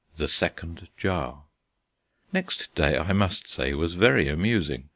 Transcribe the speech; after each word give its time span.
III 0.01 0.15
THE 0.17 0.27
SECOND 0.29 0.87
JAR 0.97 1.43
Next 2.33 2.73
day, 2.73 2.97
I 2.97 3.13
must 3.13 3.47
say, 3.47 3.75
was 3.75 3.93
very 3.93 4.27
amusing. 4.27 4.89